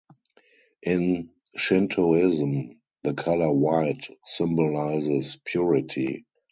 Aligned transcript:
In 0.81 1.29
Shintoism, 1.55 2.81
the 3.03 3.13
color 3.13 3.53
white 3.53 4.07
symbolizes 4.25 5.37
purity. 5.45 6.25